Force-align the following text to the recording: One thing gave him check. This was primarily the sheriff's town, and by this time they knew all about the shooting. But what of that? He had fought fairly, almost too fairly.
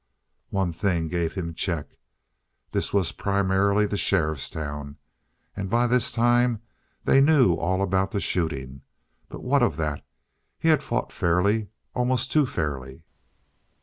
One 0.49 0.71
thing 0.71 1.07
gave 1.09 1.33
him 1.35 1.53
check. 1.53 1.95
This 2.71 2.91
was 2.91 3.11
primarily 3.11 3.85
the 3.85 3.97
sheriff's 3.97 4.49
town, 4.49 4.97
and 5.55 5.69
by 5.69 5.85
this 5.85 6.11
time 6.11 6.63
they 7.03 7.21
knew 7.21 7.53
all 7.53 7.83
about 7.83 8.09
the 8.09 8.19
shooting. 8.19 8.81
But 9.29 9.43
what 9.43 9.61
of 9.61 9.77
that? 9.77 10.03
He 10.57 10.69
had 10.69 10.81
fought 10.81 11.11
fairly, 11.11 11.69
almost 11.93 12.31
too 12.31 12.47
fairly. 12.47 13.03